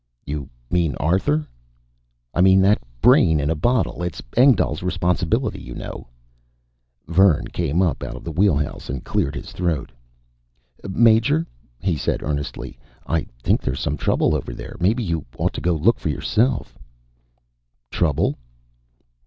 [0.25, 1.45] "You mean Arthur?"
[2.33, 4.01] "I mean that brain in a bottle.
[4.01, 6.07] It's Engdahl's responsibility, you know!"
[7.07, 9.91] Vern came up out of the wheelhouse and cleared his throat.
[10.89, 11.45] "Major,"
[11.79, 14.75] he said earnestly, "I think there's some trouble over there.
[14.79, 16.79] Maybe you ought to go look for yourself."
[17.91, 18.39] "Trouble?"